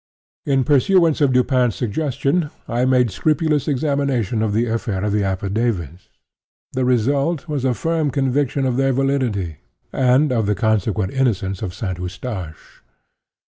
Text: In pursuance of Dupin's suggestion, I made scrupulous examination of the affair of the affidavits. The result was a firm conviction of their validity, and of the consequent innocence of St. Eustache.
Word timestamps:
In 0.47 0.63
pursuance 0.63 1.21
of 1.21 1.31
Dupin's 1.31 1.75
suggestion, 1.75 2.49
I 2.67 2.85
made 2.85 3.11
scrupulous 3.11 3.67
examination 3.67 4.41
of 4.41 4.51
the 4.51 4.65
affair 4.65 5.03
of 5.03 5.11
the 5.13 5.23
affidavits. 5.23 6.09
The 6.73 6.85
result 6.85 7.47
was 7.47 7.63
a 7.65 7.75
firm 7.75 8.09
conviction 8.09 8.65
of 8.65 8.77
their 8.77 8.93
validity, 8.93 9.57
and 9.93 10.31
of 10.31 10.47
the 10.47 10.55
consequent 10.55 11.13
innocence 11.13 11.61
of 11.61 11.75
St. 11.75 11.99
Eustache. 11.99 12.81